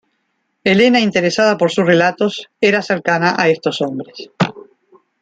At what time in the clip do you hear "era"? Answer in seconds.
2.59-2.81